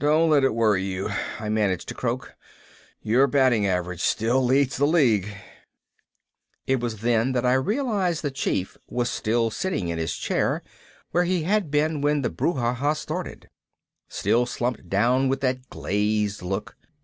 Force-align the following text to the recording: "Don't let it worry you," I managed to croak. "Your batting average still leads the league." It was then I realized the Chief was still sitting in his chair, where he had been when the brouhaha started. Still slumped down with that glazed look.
"Don't 0.00 0.30
let 0.30 0.42
it 0.42 0.52
worry 0.52 0.82
you," 0.82 1.10
I 1.38 1.48
managed 1.48 1.86
to 1.90 1.94
croak. 1.94 2.34
"Your 3.02 3.28
batting 3.28 3.68
average 3.68 4.00
still 4.00 4.44
leads 4.44 4.78
the 4.78 4.84
league." 4.84 5.32
It 6.66 6.80
was 6.80 7.02
then 7.02 7.36
I 7.36 7.52
realized 7.52 8.22
the 8.22 8.32
Chief 8.32 8.76
was 8.88 9.08
still 9.08 9.52
sitting 9.52 9.86
in 9.86 9.96
his 9.98 10.16
chair, 10.16 10.64
where 11.12 11.22
he 11.22 11.44
had 11.44 11.70
been 11.70 12.00
when 12.00 12.22
the 12.22 12.30
brouhaha 12.30 12.94
started. 12.96 13.48
Still 14.08 14.44
slumped 14.44 14.88
down 14.88 15.28
with 15.28 15.40
that 15.42 15.70
glazed 15.70 16.42
look. 16.42 16.76